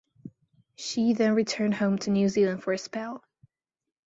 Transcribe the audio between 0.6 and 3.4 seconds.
She then returned home to New Zealand for a spell.